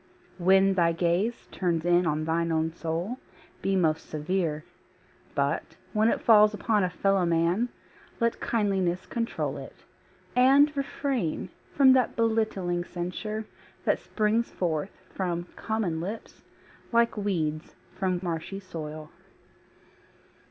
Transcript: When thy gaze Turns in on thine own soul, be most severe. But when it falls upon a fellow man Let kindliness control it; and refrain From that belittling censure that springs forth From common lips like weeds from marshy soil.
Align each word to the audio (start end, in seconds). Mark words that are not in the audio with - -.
When 0.39 0.73
thy 0.73 0.93
gaze 0.93 1.45
Turns 1.51 1.85
in 1.85 2.07
on 2.07 2.25
thine 2.25 2.51
own 2.51 2.71
soul, 2.73 3.19
be 3.61 3.75
most 3.75 4.09
severe. 4.09 4.65
But 5.35 5.75
when 5.93 6.09
it 6.09 6.21
falls 6.23 6.55
upon 6.55 6.83
a 6.83 6.89
fellow 6.89 7.23
man 7.23 7.69
Let 8.19 8.41
kindliness 8.41 9.05
control 9.05 9.57
it; 9.57 9.85
and 10.35 10.75
refrain 10.75 11.49
From 11.75 11.93
that 11.93 12.15
belittling 12.15 12.83
censure 12.83 13.45
that 13.85 13.99
springs 13.99 14.49
forth 14.49 14.89
From 15.13 15.43
common 15.55 16.01
lips 16.01 16.41
like 16.91 17.15
weeds 17.15 17.75
from 17.93 18.19
marshy 18.23 18.59
soil. 18.59 19.11